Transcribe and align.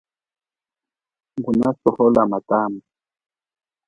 Nguna 1.37 1.69
sohola 1.81 2.21
matamba. 2.31 2.83